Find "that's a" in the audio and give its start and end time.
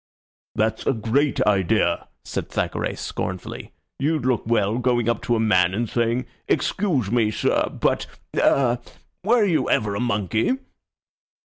0.55-0.93